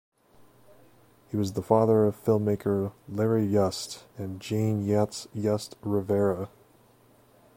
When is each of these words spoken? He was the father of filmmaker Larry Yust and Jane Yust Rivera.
He 1.29 1.37
was 1.37 1.53
the 1.53 1.61
father 1.61 2.05
of 2.05 2.15
filmmaker 2.19 2.91
Larry 3.07 3.45
Yust 3.45 4.05
and 4.17 4.41
Jane 4.41 4.83
Yust 4.83 5.75
Rivera. 5.83 6.49